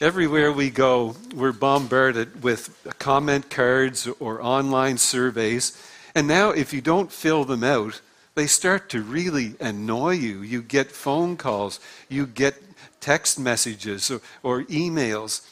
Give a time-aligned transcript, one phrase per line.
[0.00, 5.80] Everywhere we go, we're bombarded with comment cards or online surveys.
[6.16, 8.00] And now, if you don't fill them out,
[8.34, 10.42] they start to really annoy you.
[10.42, 11.78] You get phone calls,
[12.08, 12.60] you get
[12.98, 15.46] text messages or, or emails.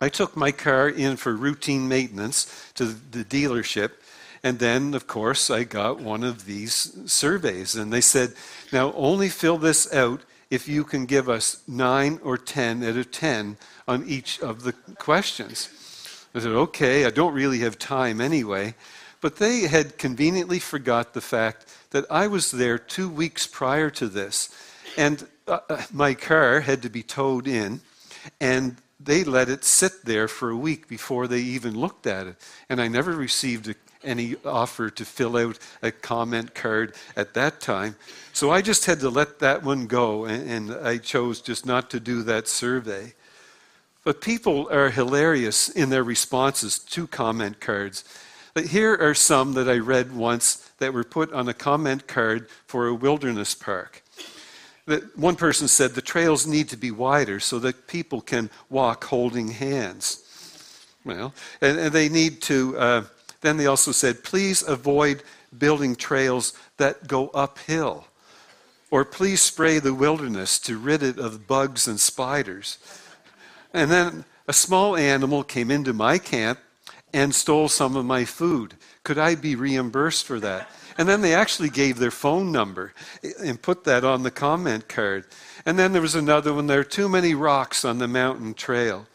[0.00, 3.90] I took my car in for routine maintenance to the dealership.
[4.44, 7.74] And then, of course, I got one of these surveys.
[7.74, 8.34] And they said,
[8.72, 10.20] now only fill this out
[10.50, 13.56] if you can give us 9 or 10 out of 10
[13.86, 15.68] on each of the questions.
[16.34, 18.74] I said, okay, I don't really have time anyway.
[19.20, 24.08] But they had conveniently forgot the fact that I was there two weeks prior to
[24.08, 24.48] this.
[24.96, 27.80] And uh, uh my car had to be towed in.
[28.40, 32.36] And they let it sit there for a week before they even looked at it.
[32.68, 33.74] And I never received a
[34.04, 37.96] any offer to fill out a comment card at that time.
[38.32, 41.90] So I just had to let that one go, and, and I chose just not
[41.90, 43.14] to do that survey.
[44.04, 48.04] But people are hilarious in their responses to comment cards.
[48.54, 52.48] But here are some that I read once that were put on a comment card
[52.66, 54.02] for a wilderness park.
[55.16, 59.48] One person said the trails need to be wider so that people can walk holding
[59.48, 60.24] hands.
[61.04, 62.78] Well, and, and they need to.
[62.78, 63.02] Uh,
[63.40, 65.22] then they also said, please avoid
[65.56, 68.06] building trails that go uphill.
[68.90, 72.78] Or please spray the wilderness to rid it of bugs and spiders.
[73.72, 76.58] And then a small animal came into my camp
[77.12, 78.74] and stole some of my food.
[79.02, 80.68] Could I be reimbursed for that?
[80.96, 82.92] And then they actually gave their phone number
[83.40, 85.26] and put that on the comment card.
[85.64, 89.06] And then there was another one there are too many rocks on the mountain trail.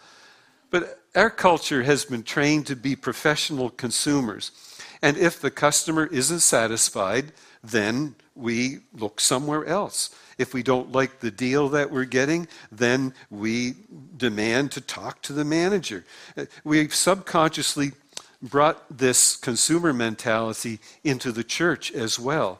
[0.70, 4.52] But our culture has been trained to be professional consumers.
[5.02, 7.31] And if the customer isn't satisfied,
[7.64, 10.09] then we look somewhere else.
[10.38, 13.75] If we don't like the deal that we're getting, then we
[14.17, 16.03] demand to talk to the manager.
[16.64, 17.92] We've subconsciously
[18.42, 22.59] brought this consumer mentality into the church as well.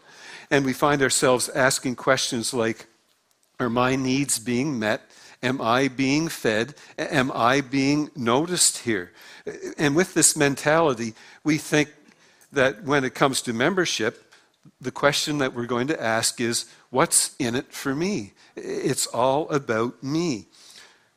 [0.52, 2.86] And we find ourselves asking questions like
[3.60, 5.02] Are my needs being met?
[5.44, 6.76] Am I being fed?
[6.98, 9.12] Am I being noticed here?
[9.78, 11.90] And with this mentality, we think
[12.54, 14.34] that when it comes to membership,
[14.80, 18.34] the question that we're going to ask is, What's in it for me?
[18.56, 20.46] It's all about me.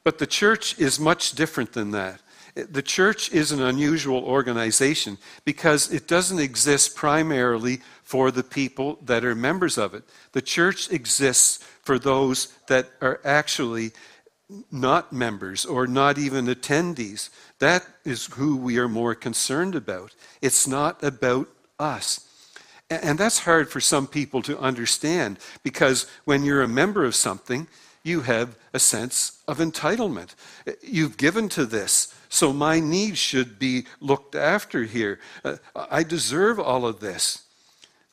[0.05, 2.21] But the church is much different than that.
[2.55, 9.25] The church is an unusual organization because it doesn't exist primarily for the people that
[9.25, 10.05] are members of it.
[10.33, 13.93] The church exists for those that are actually
[14.71, 17.31] not members or not even attendees.
[17.59, 20.15] That is who we are more concerned about.
[20.41, 21.49] It's not about
[21.79, 22.21] us.
[22.89, 27.67] And that's hard for some people to understand because when you're a member of something,
[28.05, 30.37] you have a sense of entitlement.
[30.81, 35.19] You've given to this, so my needs should be looked after here.
[35.45, 37.43] Uh, I deserve all of this.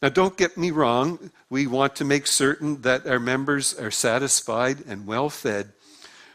[0.01, 4.79] Now, don't get me wrong, we want to make certain that our members are satisfied
[4.87, 5.71] and well fed.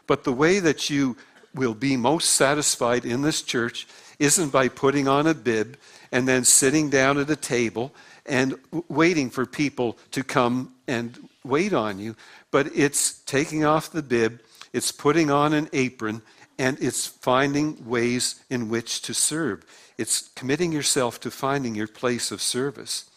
[0.09, 1.17] But the way that you
[1.55, 3.87] will be most satisfied in this church
[4.19, 5.79] isn't by putting on a bib
[6.11, 7.95] and then sitting down at a table
[8.27, 8.59] and
[8.89, 12.17] waiting for people to come and wait on you,
[12.51, 14.41] but it's taking off the bib,
[14.73, 16.23] it's putting on an apron,
[16.59, 19.65] and it's finding ways in which to serve.
[19.97, 23.09] It's committing yourself to finding your place of service.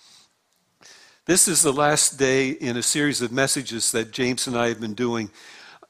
[1.26, 4.80] This is the last day in a series of messages that James and I have
[4.80, 5.30] been doing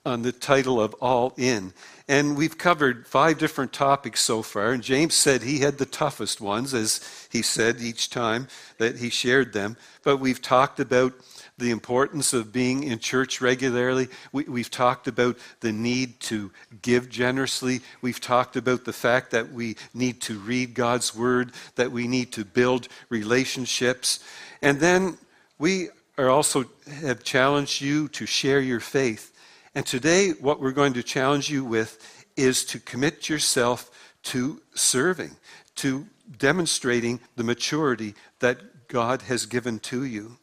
[0.05, 1.73] on the title of All In.
[2.07, 4.71] And we've covered five different topics so far.
[4.71, 8.47] And James said he had the toughest ones, as he said each time
[8.79, 9.77] that he shared them.
[10.03, 11.13] But we've talked about
[11.57, 14.07] the importance of being in church regularly.
[14.31, 16.51] We, have talked about the need to
[16.81, 17.81] give generously.
[18.01, 22.31] We've talked about the fact that we need to read God's Word, that we need
[22.33, 24.19] to build relationships.
[24.61, 25.17] And then
[25.59, 26.65] we are also
[27.01, 29.30] have challenged you to share your faith
[29.73, 33.89] and today, what we're going to challenge you with is to commit yourself
[34.23, 35.37] to serving,
[35.75, 36.07] to
[36.37, 40.37] demonstrating the maturity that God has given to you.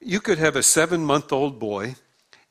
[0.00, 1.96] You could have a seven month old boy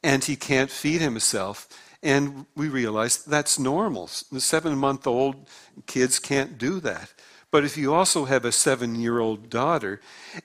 [0.04, 1.68] and he can't feed himself.
[2.04, 4.10] And we realize that's normal.
[4.32, 5.48] The seven month old
[5.88, 7.12] kids can't do that.
[7.52, 10.00] But if you also have a seven year old daughter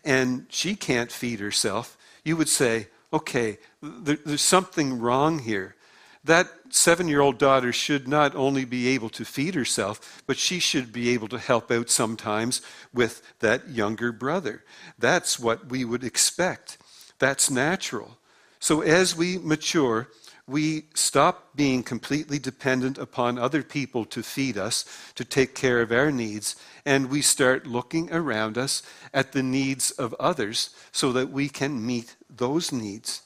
[0.04, 5.76] and she can't feed herself, you would say, okay, there, there's something wrong here.
[6.24, 10.58] That seven year old daughter should not only be able to feed herself, but she
[10.58, 12.60] should be able to help out sometimes
[12.92, 14.64] with that younger brother.
[14.98, 16.78] That's what we would expect.
[17.18, 18.18] That's natural.
[18.58, 20.08] So as we mature,
[20.46, 25.90] we stop being completely dependent upon other people to feed us, to take care of
[25.90, 28.82] our needs, and we start looking around us
[29.14, 33.22] at the needs of others so that we can meet those needs.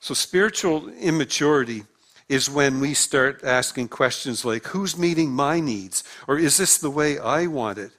[0.00, 1.84] So, spiritual immaturity
[2.28, 6.04] is when we start asking questions like, Who's meeting my needs?
[6.26, 7.92] Or is this the way I want it?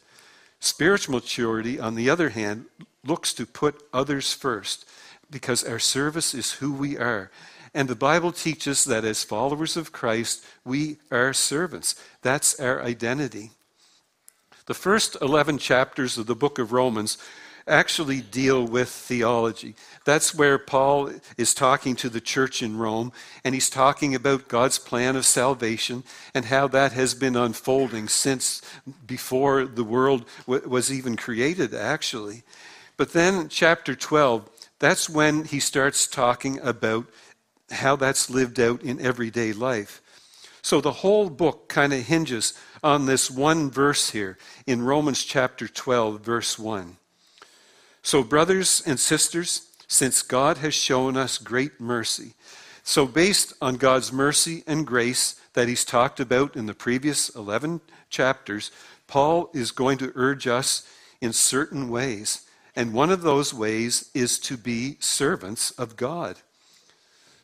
[0.59, 2.65] Spiritual maturity, on the other hand,
[3.03, 4.89] looks to put others first
[5.29, 7.29] because our service is who we are.
[7.75, 11.95] And the Bible teaches that as followers of Christ, we are servants.
[12.21, 13.51] That's our identity.
[14.65, 17.17] The first 11 chapters of the book of Romans
[17.67, 19.75] actually deal with theology.
[20.05, 23.11] That's where Paul is talking to the church in Rome,
[23.43, 28.61] and he's talking about God's plan of salvation and how that has been unfolding since
[29.05, 32.43] before the world was even created, actually.
[32.95, 34.49] But then, chapter 12,
[34.79, 37.07] that's when he starts talking about
[37.71, 40.01] how that's lived out in everyday life.
[40.61, 42.53] So the whole book kind of hinges
[42.83, 46.97] on this one verse here in Romans chapter 12, verse 1.
[48.01, 52.33] So, brothers and sisters, since God has shown us great mercy,
[52.83, 57.81] so based on God's mercy and grace that he's talked about in the previous 11
[58.11, 58.71] chapters,
[59.07, 60.87] Paul is going to urge us
[61.19, 62.41] in certain ways.
[62.75, 66.37] And one of those ways is to be servants of God.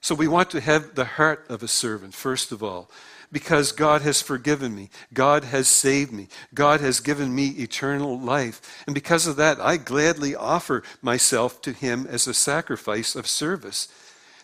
[0.02, 2.90] So we want to have the heart of a servant, first of all,
[3.32, 4.90] because God has forgiven me.
[5.14, 6.28] God has saved me.
[6.56, 8.84] God has given me eternal life.
[8.88, 13.88] And because of that, I gladly offer myself to Him as a sacrifice of service.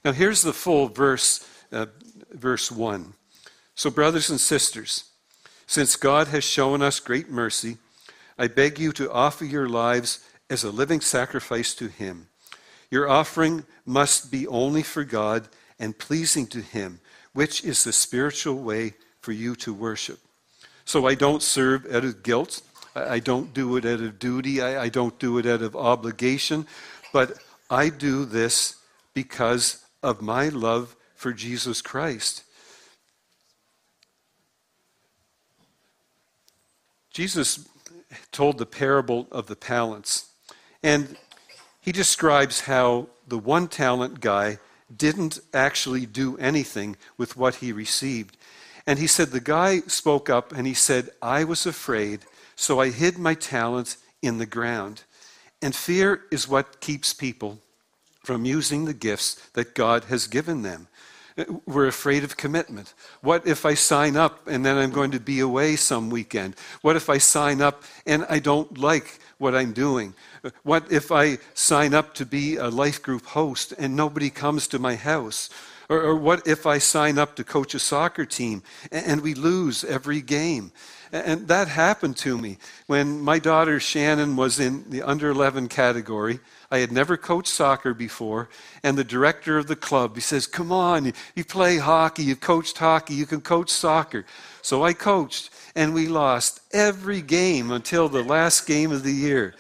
[0.06, 1.88] Now, here's the full verse, uh,
[2.32, 3.14] verse 1.
[3.74, 5.06] So, brothers and sisters,
[5.66, 7.78] since God has shown us great mercy,
[8.38, 10.20] I beg you to offer your lives
[10.52, 12.28] as a living sacrifice to Him.
[12.90, 15.48] Your offering must be only for God
[15.80, 17.00] and pleasing to Him,
[17.34, 20.20] which is the spiritual way for you to worship.
[20.86, 22.62] So I don't serve out of guilt.
[22.96, 24.62] I don't do it out of duty.
[24.62, 26.66] I, don't do it out of obligation.
[27.12, 27.34] But
[27.70, 28.78] I do this
[29.14, 32.44] because of my love for Jesus Christ.
[37.12, 37.68] Jesus
[38.32, 40.32] told the parable of the talents.
[40.84, 41.18] And
[41.88, 44.60] he describes how the one talent guy
[44.94, 48.36] didn't actually do anything with what he received.
[48.86, 52.26] And he said, The guy spoke up and he said, I was afraid,
[52.58, 55.04] so I hid my talent in the ground.
[55.62, 57.60] And fear is what keeps people
[58.22, 60.90] from using the gifts that God has given them.
[61.66, 62.94] We're afraid of commitment.
[63.22, 66.56] What if I sign up and then I'm going to be away some weekend?
[66.82, 70.14] What if I sign up and I don't like what I'm doing?
[70.64, 74.80] What if I sign up to be a life group host and nobody comes to
[74.80, 75.50] my house?
[75.90, 79.34] Or, or what if I sign up to coach a soccer team and, and we
[79.34, 80.72] lose every game?
[81.12, 82.58] And that happened to me
[82.88, 86.40] when my daughter Shannon was in the under 11 category.
[86.70, 88.50] I had never coached soccer before,
[88.84, 92.78] and the director of the club, he says, Come on, you play hockey, you've coached
[92.78, 94.26] hockey, you can coach soccer.
[94.62, 99.54] So I coached, and we lost every game until the last game of the year.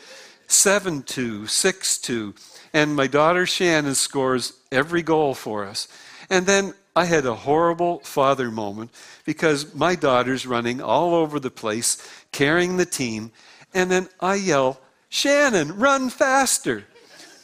[0.47, 2.33] 7 2, 6 2.
[2.73, 5.87] And my daughter Shannon scores every goal for us.
[6.29, 8.89] And then I had a horrible father moment
[9.25, 11.97] because my daughter's running all over the place,
[12.31, 13.31] carrying the team.
[13.75, 16.85] And then I yell, Shannon, run faster.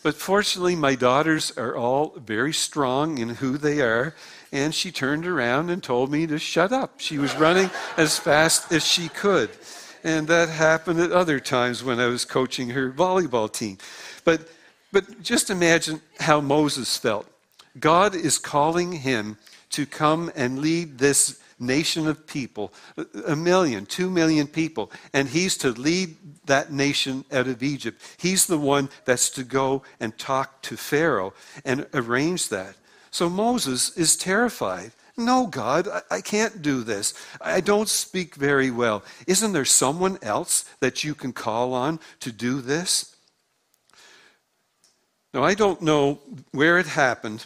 [0.03, 4.13] But fortunately, my daughters are all very strong in who they are.
[4.51, 7.00] And she turned around and told me to shut up.
[7.00, 9.50] She was running as fast as she could.
[10.03, 13.77] And that happened at other times when I was coaching her volleyball team.
[14.25, 14.48] But,
[14.91, 17.25] but just imagine how Moses felt.
[17.79, 19.38] God is calling him
[19.72, 22.74] to come and lead this nation of people,
[23.25, 26.15] a million, two million people, and he's to lead
[26.46, 28.01] that nation out of Egypt.
[28.17, 31.34] He's the one that's to go and talk to Pharaoh
[31.65, 32.75] and arrange that.
[33.12, 34.91] So Moses is terrified.
[35.15, 37.13] No, God, I, can't do this.
[37.39, 39.03] I don't speak very well.
[39.27, 43.15] Isn't there someone else that you can call on to do this?
[45.34, 46.20] Now, I don't know
[46.51, 47.46] where it happened,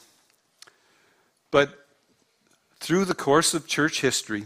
[1.51, 1.86] but
[2.79, 4.45] through the course of church history,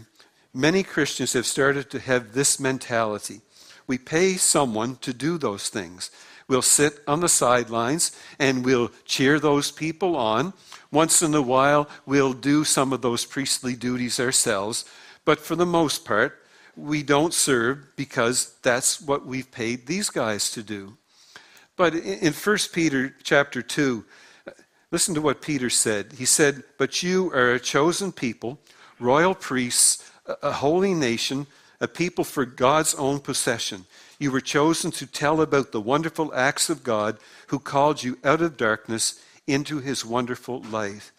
[0.52, 3.40] many Christians have started to have this mentality.
[3.86, 6.10] We pay someone to do those things.
[6.48, 10.52] We'll sit on the sidelines and we'll cheer those people on
[10.92, 14.84] once in a while, we'll do some of those priestly duties ourselves,
[15.24, 16.38] but for the most part,
[16.76, 20.96] we don't serve because that's what we've paid these guys to do.
[21.76, 24.04] But in 1 Peter chapter 2,
[24.92, 26.12] Listen to what Peter said.
[26.18, 28.58] He said, But you are a chosen people,
[29.00, 31.46] royal priests, a holy nation,
[31.80, 33.86] a people for God's own possession.
[34.18, 38.42] You were chosen to tell about the wonderful acts of God who called you out
[38.42, 41.10] of darkness into his wonderful light.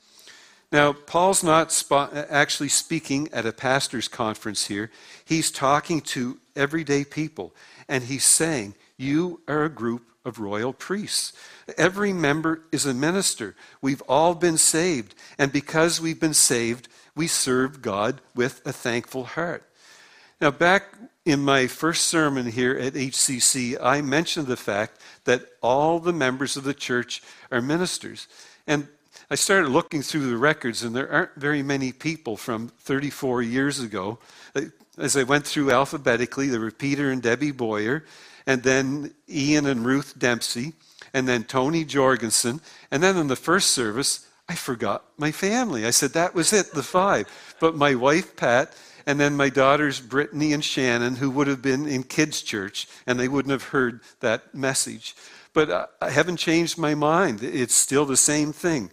[0.71, 1.83] Now, Paul's not
[2.29, 4.91] actually speaking at a pastor's conference here.
[5.25, 7.53] He's talking to everyday people,
[7.89, 11.33] and he's saying, You are a group of royal priests.
[11.77, 13.55] Every member is a minister.
[13.81, 15.15] We've all been saved.
[15.37, 19.63] And because we've been saved, we serve God with a thankful heart.
[20.41, 25.99] Now, back in my first sermon here at HCC, I mentioned the fact that all
[25.99, 28.27] the members of the church are ministers.
[28.67, 28.87] And
[29.29, 33.79] I started looking through the records, and there aren't very many people from 34 years
[33.79, 34.19] ago.
[34.97, 38.03] As I went through alphabetically, there were Peter and Debbie Boyer,
[38.45, 40.73] and then Ian and Ruth Dempsey,
[41.13, 42.61] and then Tony Jorgensen.
[42.91, 45.85] And then in the first service, I forgot my family.
[45.85, 47.27] I said, that was it, the five.
[47.59, 48.73] But my wife, Pat,
[49.05, 53.19] and then my daughters, Brittany and Shannon, who would have been in kids' church, and
[53.19, 55.15] they wouldn't have heard that message.
[55.53, 57.43] But uh, I haven't changed my mind.
[57.43, 58.89] It's still the same thing.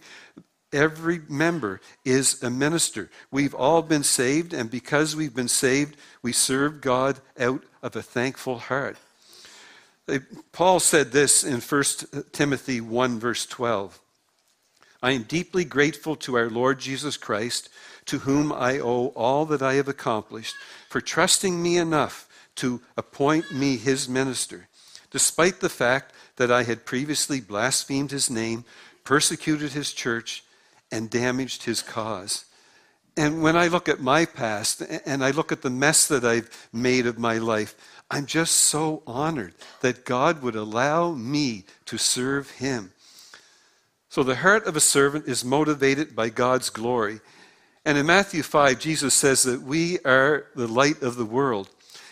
[0.73, 3.09] Every member is a minister.
[3.29, 8.01] We've all been saved, and because we've been saved, we serve God out of a
[8.01, 8.97] thankful heart.
[10.51, 11.83] Paul said this in 1
[12.31, 13.99] Timothy 1, verse 12.
[15.03, 17.69] I am deeply grateful to our Lord Jesus Christ,
[18.05, 20.55] to whom I owe all that I have accomplished,
[20.89, 24.67] for trusting me enough to appoint me his minister,
[25.09, 28.65] despite the fact that I had previously blasphemed his name,
[29.03, 30.43] persecuted his church,
[30.91, 32.45] and damaged his cause.
[33.17, 36.69] And when I look at my past and I look at the mess that I've
[36.71, 37.75] made of my life,
[38.11, 42.91] I'm just so honored that God would allow me to serve him.
[44.09, 47.21] So the heart of a servant is motivated by God's glory.
[47.85, 51.69] And in Matthew 5, Jesus says that we are the light of the world.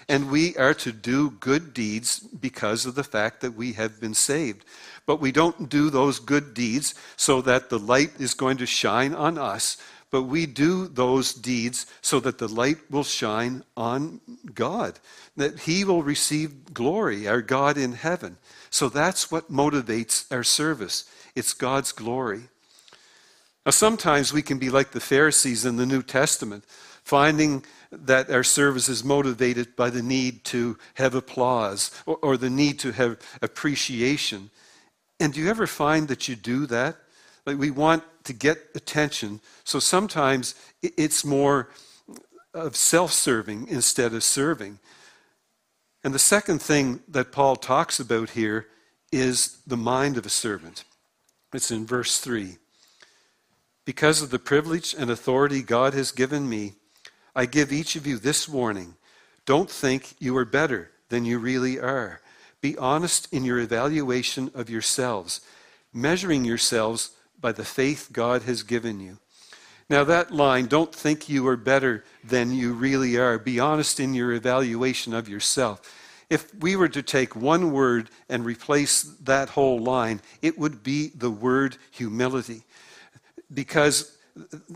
[0.07, 4.13] And we are to do good deeds because of the fact that we have been
[4.13, 4.63] saved.
[5.05, 9.13] But we don't do those good deeds so that the light is going to shine
[9.13, 9.77] on us,
[10.11, 14.19] but we do those deeds so that the light will shine on
[14.59, 14.99] God,
[15.37, 18.35] that He will receive glory, our God in heaven.
[18.69, 21.09] So that's what motivates our service.
[21.33, 22.41] It's God's glory.
[23.65, 26.65] Now, sometimes we can be like the Pharisees in the New Testament,
[27.05, 32.49] finding that our service is motivated by the need to have applause or, or the
[32.49, 34.49] need to have appreciation.
[35.21, 36.97] And do you ever find that you do that?
[37.45, 39.39] Like we want to get attention.
[39.63, 41.69] So sometimes it's more
[42.53, 44.79] of self serving instead of serving.
[46.03, 48.67] And the second thing that Paul talks about here
[49.11, 50.83] is the mind of a servant.
[51.53, 52.57] It's in verse 3.
[53.85, 56.73] Because of the privilege and authority God has given me,
[57.35, 58.95] I give each of you this warning
[59.45, 62.21] don't think you are better than you really are.
[62.61, 65.41] Be honest in your evaluation of yourselves,
[65.91, 69.17] measuring yourselves by the faith God has given you.
[69.89, 73.39] Now, that line, don't think you are better than you really are.
[73.39, 75.81] Be honest in your evaluation of yourself.
[76.29, 81.07] If we were to take one word and replace that whole line, it would be
[81.15, 82.63] the word humility.
[83.51, 84.15] Because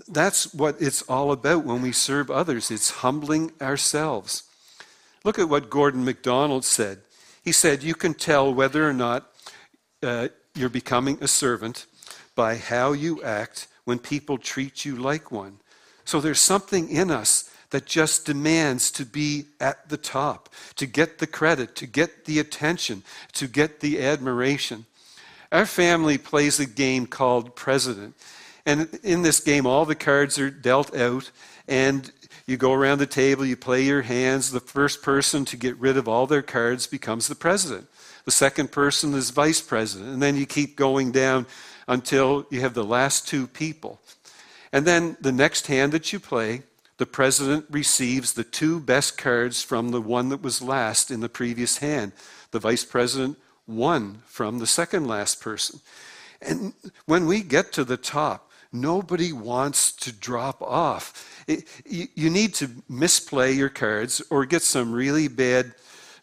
[0.07, 2.71] that's what it's all about when we serve others.
[2.71, 4.43] It's humbling ourselves.
[5.23, 7.01] Look at what Gordon MacDonald said.
[7.43, 9.31] He said, You can tell whether or not
[10.01, 11.85] uh, you're becoming a servant
[12.35, 15.57] by how you act when people treat you like one.
[16.05, 21.17] So there's something in us that just demands to be at the top, to get
[21.17, 24.85] the credit, to get the attention, to get the admiration.
[25.51, 28.15] Our family plays a game called President.
[28.65, 31.31] And in this game, all the cards are dealt out,
[31.67, 32.11] and
[32.45, 34.51] you go around the table, you play your hands.
[34.51, 37.87] The first person to get rid of all their cards becomes the president.
[38.25, 40.11] The second person is vice president.
[40.11, 41.45] And then you keep going down
[41.87, 43.99] until you have the last two people.
[44.71, 46.63] And then the next hand that you play,
[46.97, 51.29] the president receives the two best cards from the one that was last in the
[51.29, 52.11] previous hand.
[52.51, 55.79] The vice president one from the second last person.
[56.41, 56.73] And
[57.05, 61.43] when we get to the top, nobody wants to drop off.
[61.47, 65.73] It, you, you, need to misplay your cards or get some really bad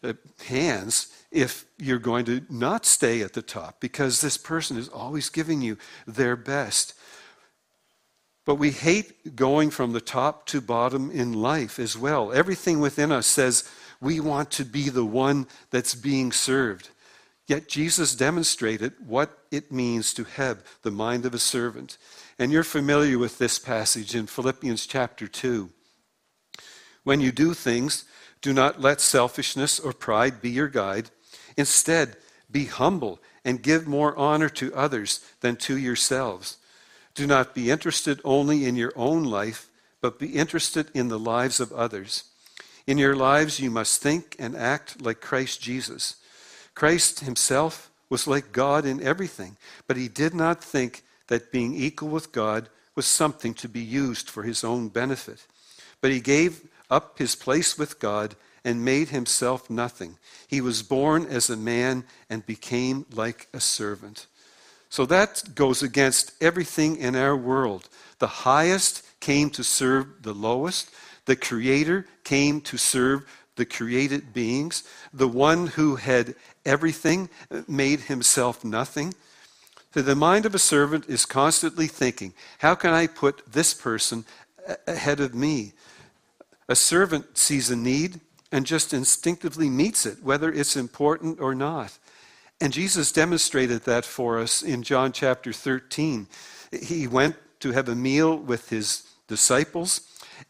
[0.03, 0.13] uh,
[0.45, 5.29] hands if you're going to not stay at the top because this person is always
[5.29, 6.93] giving you their best.
[8.45, 12.33] But we hate going from the top to bottom in life as well.
[12.33, 13.69] Everything within us says
[14.01, 16.89] we want to be the one that's being served.
[17.47, 21.97] Yet Jesus demonstrated what it means to have the mind of a servant.
[22.39, 25.69] And you're familiar with this passage in Philippians chapter 2.
[27.03, 28.05] When you do things,
[28.41, 31.09] do not let selfishness or pride be your guide.
[31.57, 32.17] Instead,
[32.51, 36.57] be humble and give more honor to others than to yourselves.
[37.15, 39.67] Do not be interested only in your own life,
[40.01, 42.25] but be interested in the lives of others.
[42.87, 46.15] In your lives, you must think and act like Christ Jesus.
[46.73, 52.09] Christ himself was like God in everything, but he did not think that being equal
[52.09, 55.45] with God was something to be used for his own benefit.
[56.01, 60.17] But he gave up his place with God and made himself nothing.
[60.47, 64.27] He was born as a man and became like a servant.
[64.89, 67.89] So that goes against everything in our world.
[68.19, 70.89] The highest came to serve the lowest.
[71.25, 73.25] The Creator came to serve
[73.55, 74.83] the created beings.
[75.13, 77.29] The one who had everything
[77.67, 79.13] made himself nothing.
[79.93, 84.25] The mind of a servant is constantly thinking, how can I put this person
[84.87, 85.73] ahead of me?
[86.69, 91.97] A servant sees a need and just instinctively meets it, whether it's important or not.
[92.59, 96.27] And Jesus demonstrated that for us in John chapter 13.
[96.83, 100.01] He went to have a meal with his disciples,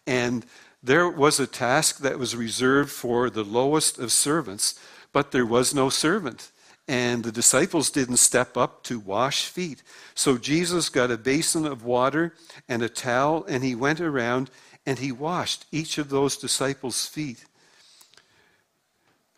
[0.08, 0.46] and
[0.84, 4.80] there was a task that was reserved for the lowest of servants,
[5.14, 6.52] but there was no servant.
[6.88, 9.84] And the disciples didn't step up to wash feet.
[10.16, 12.34] So Jesus got a basin of water
[12.68, 14.50] and a towel, and he went around
[14.86, 17.46] and he washed each of those disciples' feet.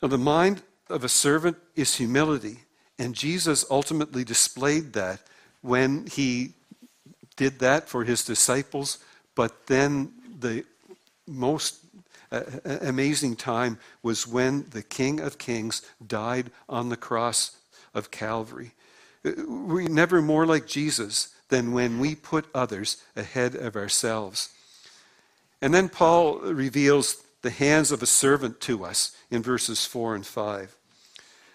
[0.04, 2.60] Now, the mind of a servant is humility.
[3.00, 5.22] And Jesus ultimately displayed that
[5.62, 6.56] when he
[7.38, 8.98] did that for his disciples.
[9.34, 10.66] But then the
[11.26, 11.78] most
[12.34, 12.42] uh,
[12.82, 17.56] amazing time was when the King of Kings died on the cross
[17.94, 18.74] of Calvary.
[19.24, 24.50] We're never more like Jesus than when we put others ahead of ourselves.
[25.62, 30.26] And then Paul reveals the hands of a servant to us in verses 4 and
[30.26, 30.76] 5.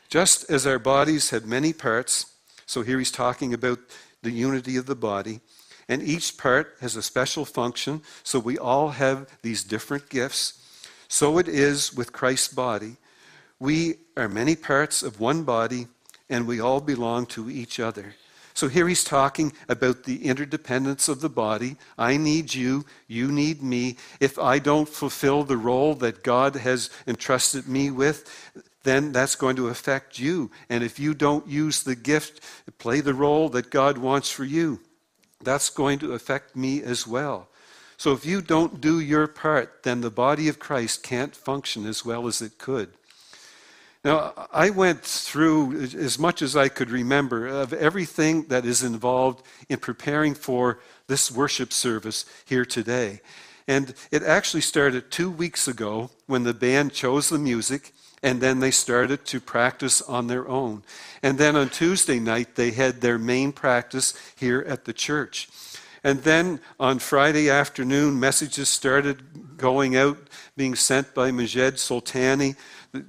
[0.09, 2.35] Just as our bodies had many parts,
[2.67, 3.81] so here he's talking about
[4.23, 5.41] the unity of the body,
[5.89, 10.63] and each part has a special function, so we all have these different gifts.
[11.09, 12.97] So it is with Christ's body.
[13.59, 15.89] We are many parts of one body,
[16.29, 18.15] and we all belong to each other.
[18.59, 21.77] So here he's talking about the interdependence of the body.
[21.97, 23.99] I need you, you need me.
[24.19, 28.29] If I don't fulfill the role that God has entrusted me with,
[28.83, 30.51] then that's going to affect you.
[30.69, 32.41] And if you don't use the gift,
[32.79, 34.81] play the role that God wants for you,
[35.41, 37.47] that's going to affect me as well.
[37.97, 42.05] So if you don't do your part, then the body of Christ can't function as
[42.05, 42.98] well as it could.
[44.05, 49.45] Now, I went through as much as I could remember of everything that is involved
[49.69, 53.21] in preparing for this worship service here today.
[53.67, 58.61] And it actually started two weeks ago when the band chose the music and then
[58.61, 60.83] they started to practice on their own.
[61.23, 65.49] And then on Tuesday night, they had their main practice here at the church.
[66.05, 70.19] And then on Friday afternoon, messages started going out,
[70.57, 72.57] being sent by Majed Soltani,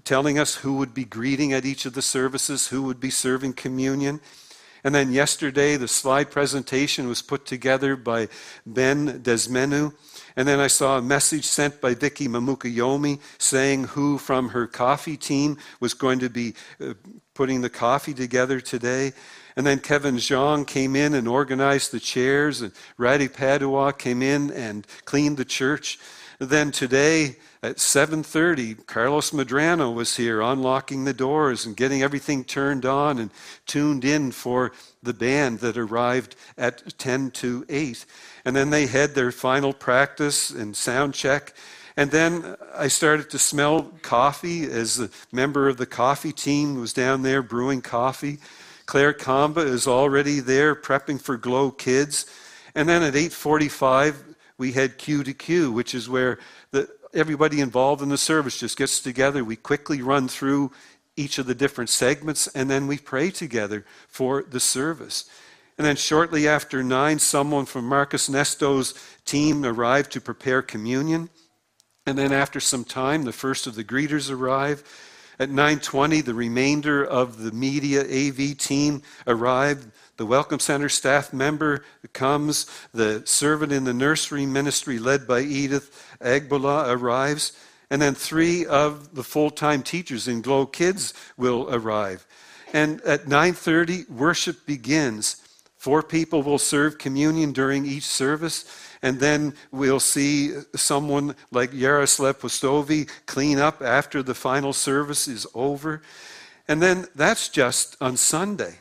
[0.04, 3.54] telling us who would be greeting at each of the services, who would be serving
[3.54, 4.20] communion.
[4.84, 8.30] And then yesterday, the slide presentation was put together by
[8.66, 9.94] Ben Desmenu.
[10.36, 15.18] And then I saw a message sent by Vicky Mamukayomi saying who from her coffee
[15.18, 16.94] team was going to be uh,
[17.34, 19.12] putting the coffee together today.
[19.58, 24.52] And then Kevin Zhang came in and organized the chairs, and Radhi Padua came in
[24.52, 26.00] and cleaned the church.
[26.40, 32.86] Then today at 7:30, Carlos Madrano was here unlocking the doors and getting everything turned
[32.86, 33.30] on and
[33.68, 34.72] tuned in for
[35.04, 38.06] the band that arrived at 10 to 8.
[38.46, 41.54] And then they had their final practice and sound check.
[41.98, 46.94] And then I started to smell coffee as a member of the coffee team was
[46.94, 48.40] down there brewing coffee.
[48.86, 52.26] Claire Kamba is already there prepping for Glow Kids.
[52.74, 54.29] And then at 8:45
[54.60, 56.38] we had Q to Q, which is where
[56.72, 59.44] the, everybody involved in the service just gets together.
[59.44, 60.72] We quickly run through
[61.16, 65.28] each of the different segments and then we pray together for the service.
[65.78, 68.94] And then shortly after 9, someone from Marcus Nesto's
[69.24, 71.30] team arrived to prepare communion.
[72.06, 74.86] And then after some time, the first of the greeters arrived.
[75.40, 79.90] At 9:20, the remainder of the media AV team arrived.
[80.20, 82.66] The Welcome Center staff member comes.
[82.94, 87.54] The servant in the nursery ministry, led by Edith Agbola, arrives.
[87.90, 92.28] And then three of the full time teachers in Glow Kids will arrive.
[92.74, 95.38] And at 9:30 worship begins.
[95.78, 98.66] Four people will serve communion during each service,
[99.02, 105.48] and then we'll see someone like Yaroslav Postovi clean up after the final service is
[105.54, 106.02] over.
[106.68, 108.80] And then that's just on Sunday.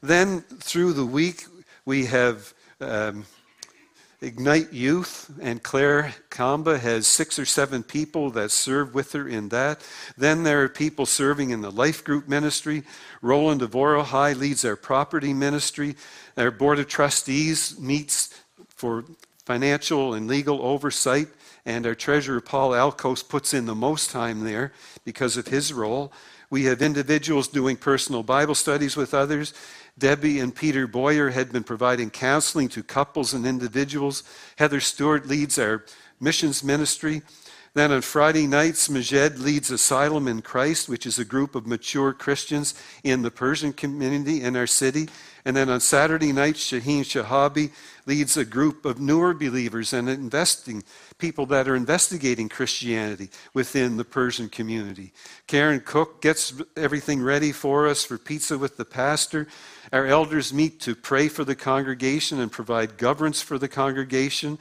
[0.00, 1.44] Then through the week,
[1.84, 3.24] we have um,
[4.20, 9.48] Ignite Youth, and Claire Kamba has six or seven people that serve with her in
[9.50, 9.80] that.
[10.16, 12.82] Then there are people serving in the life group ministry.
[13.22, 15.96] Roland High leads our property ministry.
[16.36, 18.34] Our board of trustees meets
[18.68, 19.04] for
[19.44, 21.28] financial and legal oversight,
[21.64, 24.72] and our treasurer, Paul Alcos, puts in the most time there
[25.04, 26.12] because of his role.
[26.50, 29.52] We have individuals doing personal Bible studies with others,
[29.98, 34.22] Debbie and Peter Boyer had been providing counseling to couples and individuals.
[34.56, 35.84] Heather Stewart leads our
[36.20, 37.22] missions ministry.
[37.74, 42.12] Then on Friday nights, Majed leads Asylum in Christ, which is a group of mature
[42.12, 45.08] Christians in the Persian community in our city.
[45.44, 47.70] And then on Saturday nights, Shaheen Shahabi
[48.06, 50.82] leads a group of newer believers and investing
[51.18, 55.12] people that are investigating Christianity within the Persian community.
[55.46, 59.46] Karen Cook gets everything ready for us for pizza with the pastor.
[59.92, 64.58] Our elders meet to pray for the congregation and provide governance for the congregation.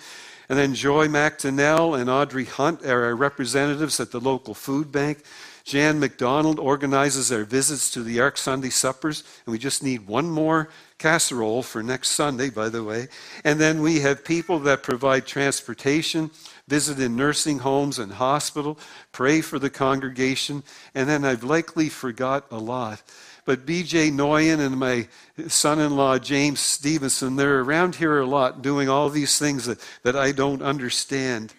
[0.49, 5.23] And then Joy McDonnell and Audrey Hunt are our representatives at the local food bank.
[5.65, 10.29] Jan McDonald organizes our visits to the Ark Sunday suppers, and we just need one
[10.29, 13.09] more casserole for next Sunday, by the way.
[13.43, 16.31] And then we have people that provide transportation,
[16.69, 18.79] visit in nursing homes and hospital,
[19.11, 20.63] pray for the congregation,
[20.95, 23.03] and then I've likely forgot a lot.
[23.47, 25.07] But BJ Noyan and my
[25.47, 29.79] son in law, James Stevenson, they're around here a lot doing all these things that,
[30.03, 31.53] that I don't understand.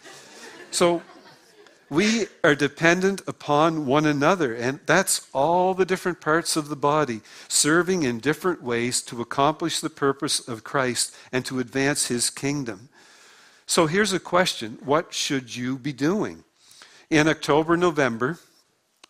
[0.70, 1.00] So
[1.88, 7.22] we are dependent upon one another, and that's all the different parts of the body
[7.48, 12.90] serving in different ways to accomplish the purpose of Christ and to advance his kingdom.
[13.64, 16.44] So here's a question What should you be doing?
[17.08, 18.38] In October, November,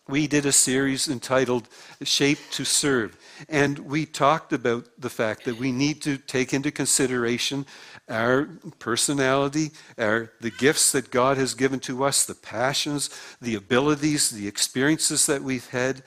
[0.08, 1.68] we did a series entitled
[2.02, 3.16] Shape to Serve.
[3.48, 7.66] And we talked about the fact that we need to take into consideration
[8.08, 13.10] our personality, our, the gifts that God has given to us, the passions,
[13.42, 16.02] the abilities, the experiences that we've had.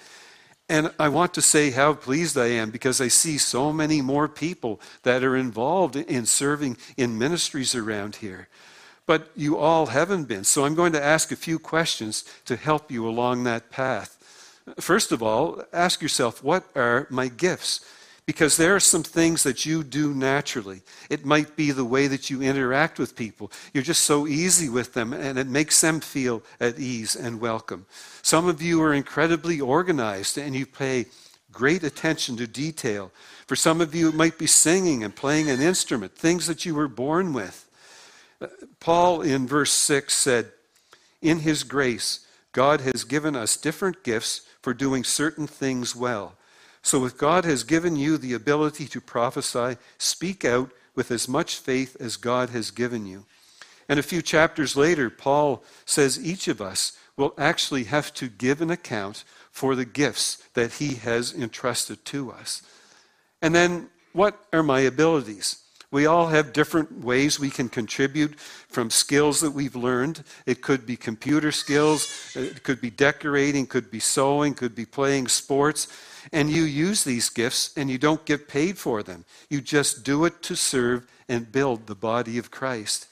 [0.68, 4.28] And I want to say how pleased I am because I see so many more
[4.28, 8.48] people that are involved in serving in ministries around here
[9.12, 10.46] but you all haven't been.
[10.46, 14.64] So I'm going to ask a few questions to help you along that path.
[14.80, 17.86] First of all, ask yourself, what are my gifts?
[18.26, 20.82] Because there are some things that you do naturally.
[21.10, 23.52] It might be the way that you interact with people.
[23.74, 27.88] You're just so easy with them, and it makes them feel at ease and welcome.
[28.22, 31.08] Some of you are incredibly organized, and you pay
[31.52, 33.12] great attention to detail.
[33.46, 36.76] For some of you, it might be singing and playing an instrument, things that you
[36.76, 37.68] were born with.
[38.80, 40.52] Paul in verse 6 said,
[41.22, 46.36] In his grace, God has given us different gifts for doing certain things well.
[46.82, 51.58] So if God has given you the ability to prophesy, speak out with as much
[51.58, 53.26] faith as God has given you.
[53.88, 58.62] And a few chapters later, Paul says each of us will actually have to give
[58.62, 62.62] an account for the gifts that he has entrusted to us.
[63.42, 65.61] And then, what are my abilities?
[65.92, 70.24] We all have different ways we can contribute from skills that we've learned.
[70.46, 75.28] It could be computer skills, it could be decorating, could be sewing, could be playing
[75.28, 75.90] sports.
[76.32, 79.26] And you use these gifts and you don't get paid for them.
[79.50, 83.08] You just do it to serve and build the body of Christ.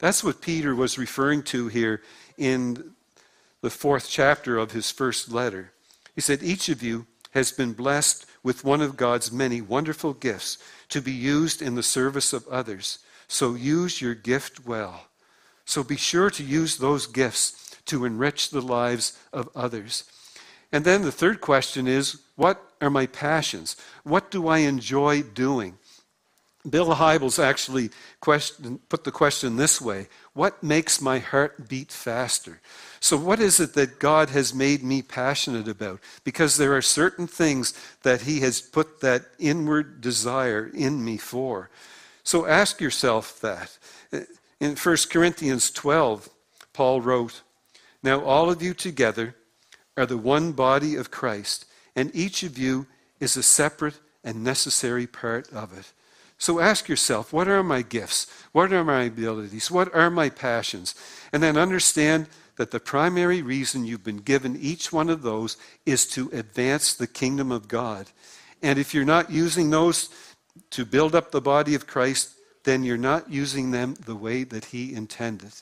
[0.00, 2.02] That's what Peter was referring to here
[2.36, 2.94] in
[3.60, 5.72] the fourth chapter of his first letter.
[6.14, 10.58] He said, Each of you has been blessed with one of God's many wonderful gifts
[10.88, 12.98] to be used in the service of others.
[13.28, 15.06] So use your gift well.
[15.64, 20.04] So be sure to use those gifts to enrich the lives of others.
[20.72, 23.76] And then the third question is what are my passions?
[24.04, 25.78] What do I enjoy doing?
[26.68, 32.60] Bill Hybels actually question, put the question this way What makes my heart beat faster?
[33.00, 36.00] So, what is it that God has made me passionate about?
[36.24, 41.70] Because there are certain things that He has put that inward desire in me for.
[42.24, 43.78] So, ask yourself that.
[44.60, 46.28] In 1 Corinthians 12,
[46.72, 47.42] Paul wrote,
[48.02, 49.36] Now all of you together
[49.96, 52.86] are the one body of Christ, and each of you
[53.20, 55.92] is a separate and necessary part of it.
[56.38, 58.28] So ask yourself, what are my gifts?
[58.52, 59.70] What are my abilities?
[59.70, 60.94] What are my passions?
[61.32, 66.04] And then understand that the primary reason you've been given each one of those is
[66.06, 68.10] to advance the kingdom of God.
[68.62, 70.10] And if you're not using those
[70.70, 74.66] to build up the body of Christ, then you're not using them the way that
[74.66, 75.52] He intended.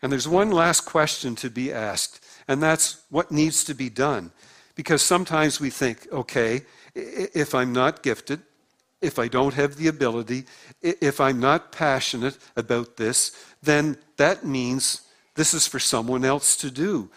[0.00, 4.32] And there's one last question to be asked, and that's what needs to be done.
[4.74, 6.62] Because sometimes we think, okay,
[6.94, 8.40] if I'm not gifted,
[9.02, 10.46] if I don't have the ability,
[10.80, 15.02] if I'm not passionate about this, then that means
[15.36, 17.10] this is for someone else to do.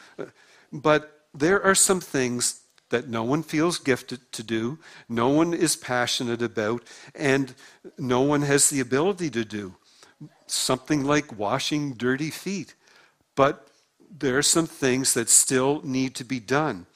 [0.72, 5.76] But there are some things that no one feels gifted to do, no one is
[5.76, 7.54] passionate about, and
[7.98, 9.76] no one has the ability to do.
[10.48, 12.74] Something like washing dirty feet.
[13.36, 13.68] But
[14.10, 16.88] there are some things that still need to be done.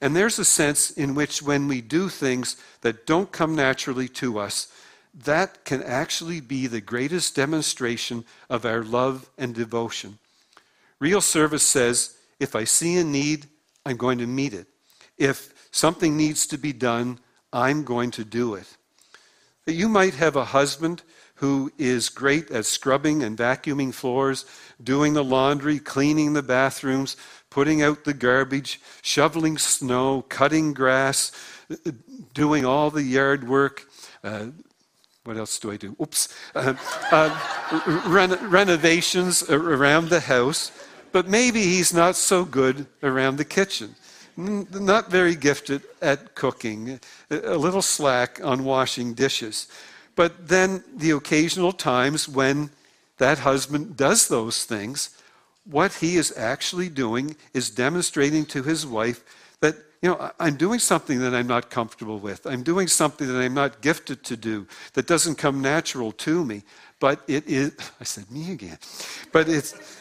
[0.00, 4.38] And there's a sense in which when we do things that don't come naturally to
[4.38, 4.68] us,
[5.14, 10.18] that can actually be the greatest demonstration of our love and devotion.
[11.00, 13.46] Real service says, if I see a need,
[13.84, 14.66] I'm going to meet it.
[15.18, 17.18] If something needs to be done,
[17.52, 18.76] I'm going to do it.
[19.66, 21.02] You might have a husband
[21.36, 24.46] who is great at scrubbing and vacuuming floors,
[24.82, 27.16] doing the laundry, cleaning the bathrooms,
[27.50, 31.32] putting out the garbage, shoveling snow, cutting grass,
[32.32, 33.86] doing all the yard work.
[34.24, 34.46] Uh,
[35.24, 35.96] what else do I do?
[36.00, 36.34] Oops.
[36.54, 36.74] Uh,
[37.10, 40.70] uh, ren- renovations around the house,
[41.16, 43.94] but maybe he's not so good around the kitchen.
[44.36, 47.00] Not very gifted at cooking,
[47.30, 49.66] a little slack on washing dishes.
[50.14, 52.68] But then the occasional times when
[53.16, 55.16] that husband does those things,
[55.64, 59.24] what he is actually doing is demonstrating to his wife
[59.60, 62.44] that, you know, I'm doing something that I'm not comfortable with.
[62.44, 66.62] I'm doing something that I'm not gifted to do, that doesn't come natural to me.
[67.00, 68.76] But it is, I said me again,
[69.32, 69.95] but it's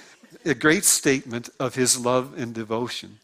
[0.46, 3.20] a great statement of his love and devotion.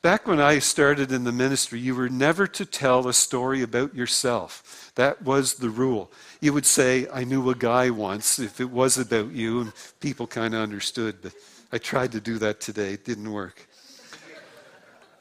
[0.00, 3.94] Back when I started in the ministry, you were never to tell a story about
[3.94, 4.92] yourself.
[4.94, 6.10] That was the rule.
[6.40, 10.28] You would say, I knew a guy once, if it was about you, and people
[10.28, 11.32] kind of understood, but
[11.72, 12.92] I tried to do that today.
[12.92, 13.66] It didn't work.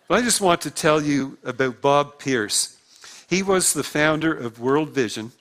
[0.08, 2.78] But I just want to tell you about Bob Pierce.
[3.28, 5.32] He was the founder of World Vision,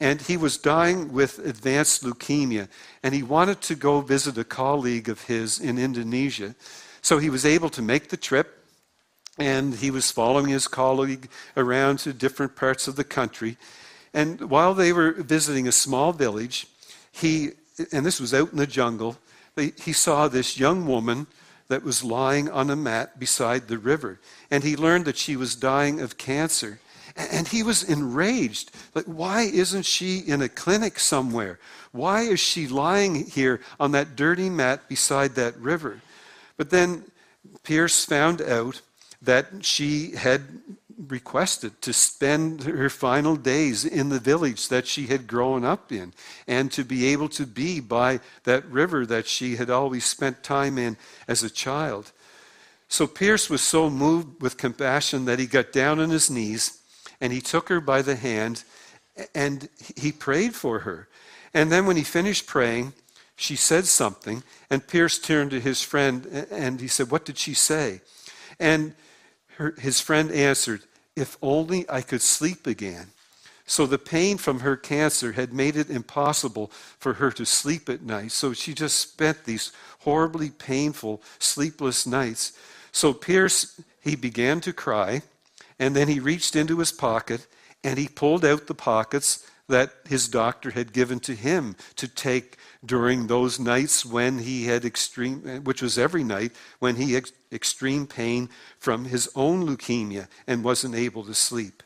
[0.00, 2.68] and he was dying with advanced leukemia,
[3.02, 6.54] and he wanted to go visit a colleague of his in Indonesia.
[7.02, 8.58] So he was able to make the trip
[9.38, 13.56] and he was following his colleague around to different parts of the country.
[14.12, 16.66] And while they were visiting a small village,
[17.12, 17.50] he,
[17.92, 19.16] and this was out in the jungle,
[19.56, 21.26] he saw this young woman
[21.68, 24.18] that was lying on a mat beside the river.
[24.50, 26.80] And he learned that she was dying of cancer.
[27.18, 28.70] And he was enraged.
[28.94, 31.58] Like, why isn't she in a clinic somewhere?
[31.90, 36.00] Why is she lying here on that dirty mat beside that river?
[36.56, 37.04] But then
[37.64, 38.80] Pierce found out
[39.20, 40.42] that she had
[41.08, 46.12] requested to spend her final days in the village that she had grown up in
[46.46, 50.76] and to be able to be by that river that she had always spent time
[50.76, 50.96] in
[51.28, 52.10] as a child.
[52.88, 56.77] So Pierce was so moved with compassion that he got down on his knees
[57.20, 58.64] and he took her by the hand
[59.34, 61.08] and he prayed for her.
[61.54, 62.92] And then when he finished praying,
[63.36, 67.54] she said something, and Pierce turned to his friend and he said, What did she
[67.54, 68.00] say?
[68.58, 68.94] And
[69.56, 70.82] her, his friend answered,
[71.14, 73.08] If only I could sleep again.
[73.64, 78.02] So the pain from her cancer had made it impossible for her to sleep at
[78.02, 78.32] night.
[78.32, 82.58] So she just spent these horribly painful, sleepless nights.
[82.92, 85.22] So Pierce, he began to cry,
[85.78, 87.46] and then he reached into his pocket
[87.84, 92.56] and he pulled out the pockets that his doctor had given to him to take
[92.84, 98.06] during those nights when he had extreme, which was every night, when he had extreme
[98.06, 101.82] pain from his own leukemia and wasn't able to sleep.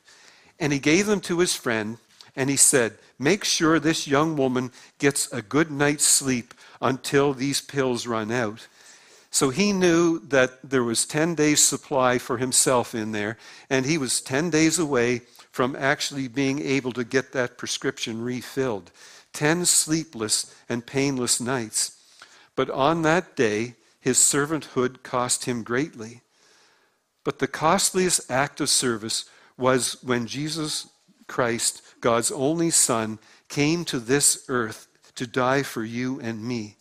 [0.60, 1.98] And he gave them to his friend,
[2.36, 7.60] and he said, Make sure this young woman gets a good night's sleep until these
[7.60, 8.68] pills run out.
[9.32, 13.38] So he knew that there was 10 days' supply for himself in there,
[13.70, 18.90] and he was 10 days away from actually being able to get that prescription refilled.
[19.32, 21.98] 10 sleepless and painless nights.
[22.54, 26.20] But on that day, his servanthood cost him greatly.
[27.24, 29.24] But the costliest act of service
[29.56, 30.88] was when Jesus
[31.26, 33.18] Christ, God's only Son,
[33.48, 36.76] came to this earth to die for you and me.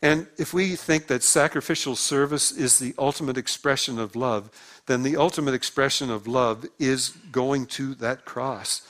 [0.00, 4.50] And if we think that sacrificial service is the ultimate expression of love,
[4.86, 8.82] then the ultimate expression of love is going to that cross.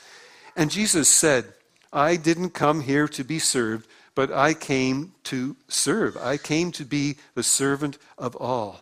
[0.55, 1.45] And Jesus said,
[1.91, 6.15] I didn't come here to be served, but I came to serve.
[6.17, 8.81] I came to be the servant of all.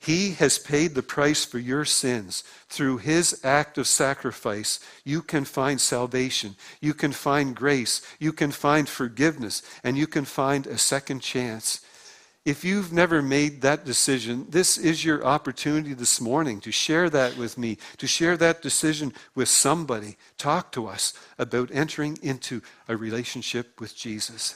[0.00, 2.44] He has paid the price for your sins.
[2.68, 6.54] Through his act of sacrifice, you can find salvation.
[6.80, 8.00] You can find grace.
[8.20, 9.62] You can find forgiveness.
[9.82, 11.84] And you can find a second chance.
[12.44, 17.36] If you've never made that decision, this is your opportunity this morning to share that
[17.36, 20.16] with me, to share that decision with somebody.
[20.38, 24.54] Talk to us about entering into a relationship with Jesus.